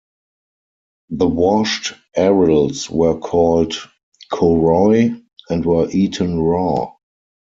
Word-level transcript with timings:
The 1.11 1.27
washed 1.27 1.93
arils 2.17 2.89
were 2.89 3.19
called 3.19 3.75
"koroi" 4.31 5.21
and 5.47 5.63
were 5.63 5.89
eaten 5.91 6.39
raw. 6.39 6.95